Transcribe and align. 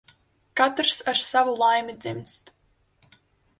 Katrs 0.57 0.97
ar 1.09 1.17
savu 1.29 1.53
laimi 1.61 1.95
dzimst. 2.01 2.43